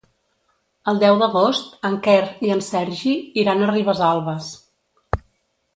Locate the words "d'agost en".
1.19-1.97